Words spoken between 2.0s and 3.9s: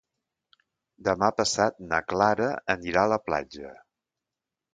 Clara anirà a la platja.